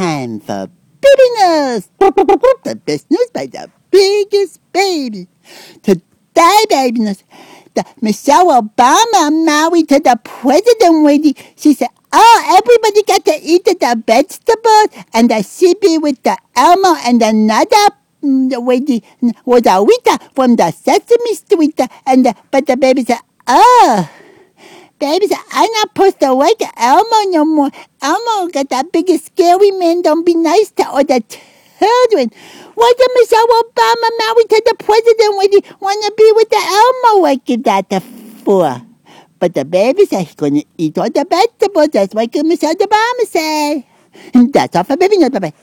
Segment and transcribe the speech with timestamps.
[0.00, 0.66] time for
[1.00, 1.88] baby news.
[1.98, 5.28] The best news by the biggest baby.
[5.82, 7.22] Today, baby news.
[7.74, 11.36] The Michelle Obama married to the president lady.
[11.56, 16.96] She said, Oh, everybody got to eat the vegetables, and the be with the Elmo
[17.06, 17.86] and another
[18.24, 19.04] mm, lady
[19.44, 24.10] was a Rita from the Sesame Street, and the, but the baby said, "Oh,
[25.00, 27.70] baby said I'm not supposed to like Elmo no more.
[28.02, 30.02] Elmo got that big scary man.
[30.02, 32.30] Don't be nice to all the children.
[32.74, 36.62] Why did Michelle Obama marry to the president when he want to be with the
[36.62, 38.02] Elmo like that
[38.44, 38.82] for?"
[39.40, 41.88] But the baby said he's going to eat all the vegetables.
[41.88, 43.84] That's what Michelle Obama said.
[44.52, 45.30] That's all for baby news.
[45.30, 45.54] Bye-bye.